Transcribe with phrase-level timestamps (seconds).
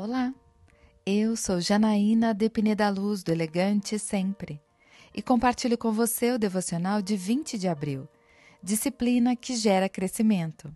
[0.00, 0.32] Olá,
[1.04, 4.62] eu sou Janaína Depine da Luz, do Elegante Sempre,
[5.12, 8.08] e compartilho com você o devocional de 20 de abril,
[8.62, 10.72] Disciplina que gera crescimento.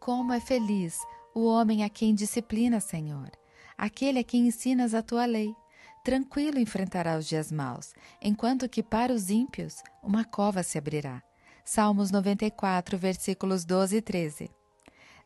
[0.00, 0.98] Como é feliz
[1.32, 3.30] o homem a quem disciplina, Senhor,
[3.76, 5.54] aquele a quem ensinas a tua lei.
[6.02, 11.22] Tranquilo enfrentará os dias maus, enquanto que para os ímpios uma cova se abrirá.
[11.64, 14.57] Salmos 94, versículos 12 e 13.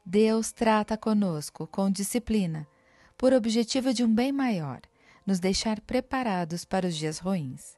[0.05, 2.67] Deus trata conosco com disciplina,
[3.17, 4.81] por objetivo de um bem maior,
[5.25, 7.77] nos deixar preparados para os dias ruins.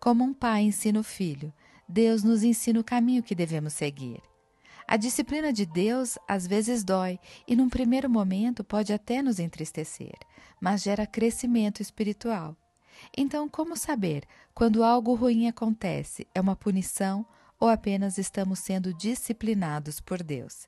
[0.00, 1.52] Como um pai ensina o filho,
[1.86, 4.22] Deus nos ensina o caminho que devemos seguir.
[4.88, 10.14] A disciplina de Deus às vezes dói e, num primeiro momento, pode até nos entristecer,
[10.58, 12.56] mas gera crescimento espiritual.
[13.14, 16.26] Então, como saber quando algo ruim acontece?
[16.34, 17.26] É uma punição
[17.60, 20.66] ou apenas estamos sendo disciplinados por Deus?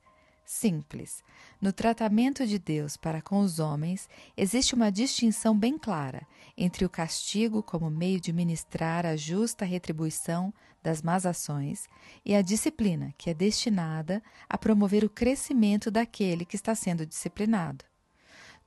[0.48, 1.22] Simples.
[1.60, 6.88] No tratamento de Deus para com os homens, existe uma distinção bem clara entre o
[6.88, 11.86] castigo como meio de ministrar a justa retribuição das más ações
[12.24, 17.84] e a disciplina, que é destinada a promover o crescimento daquele que está sendo disciplinado.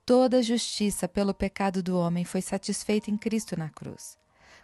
[0.06, 4.16] Toda a justiça pelo pecado do homem foi satisfeita em Cristo na cruz.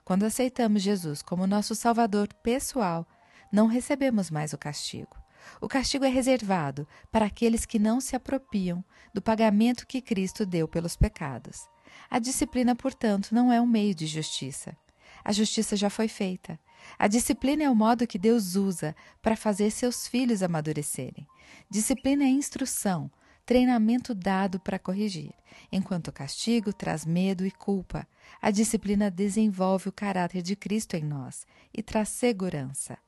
[0.04, 3.04] Quando aceitamos Jesus como nosso Salvador pessoal,
[3.52, 5.16] não recebemos mais o castigo.
[5.60, 10.68] O castigo é reservado para aqueles que não se apropriam do pagamento que Cristo deu
[10.68, 11.68] pelos pecados.
[12.10, 14.76] A disciplina, portanto, não é um meio de justiça.
[15.24, 16.58] A justiça já foi feita.
[16.98, 21.26] A disciplina é o modo que Deus usa para fazer seus filhos amadurecerem.
[21.70, 23.10] Disciplina é instrução,
[23.44, 25.32] treinamento dado para corrigir,
[25.72, 28.06] enquanto o castigo traz medo e culpa.
[28.40, 32.98] A disciplina desenvolve o caráter de Cristo em nós e traz segurança.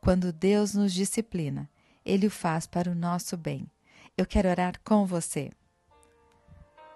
[0.00, 1.68] Quando Deus nos disciplina,
[2.04, 3.70] ele o faz para o nosso bem.
[4.16, 5.50] Eu quero orar com você.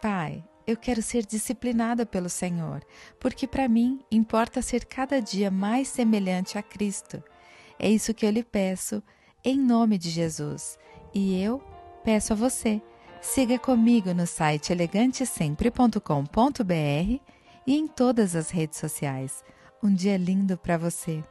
[0.00, 2.82] Pai, eu quero ser disciplinada pelo Senhor,
[3.20, 7.22] porque para mim importa ser cada dia mais semelhante a Cristo.
[7.78, 9.02] É isso que eu lhe peço,
[9.44, 10.78] em nome de Jesus.
[11.12, 11.62] E eu
[12.02, 12.82] peço a você.
[13.20, 17.20] Siga comigo no site elegantesempre.com.br
[17.66, 19.42] e em todas as redes sociais.
[19.82, 21.22] Um dia lindo para você.